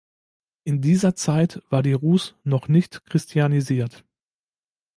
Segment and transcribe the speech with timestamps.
[0.63, 4.03] In dieser Zeit war die Rus noch nicht christianisiert.